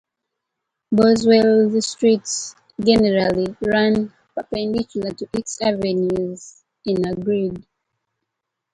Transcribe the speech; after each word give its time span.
Boswell's 0.91 1.87
streets 1.89 2.55
generally 2.83 3.55
run 3.61 4.11
perpendicular 4.35 5.11
to 5.11 5.27
its 5.33 5.61
avenues, 5.61 6.63
in 6.85 7.05
a 7.07 7.13
grid. 7.13 7.63